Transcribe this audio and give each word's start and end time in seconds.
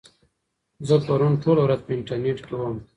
زه 0.87 0.95
پرون 1.05 1.33
ټوله 1.43 1.61
ورځ 1.63 1.79
په 1.85 1.91
انټرنيټ 1.97 2.37
کې 2.47 2.53
وم. 2.59 2.75